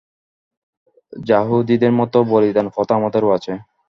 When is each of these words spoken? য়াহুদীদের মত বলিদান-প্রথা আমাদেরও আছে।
য়াহুদীদের 1.13 1.91
মত 1.91 2.13
বলিদান-প্রথা 2.31 2.93
আমাদেরও 2.95 3.29
আছে। 3.37 3.53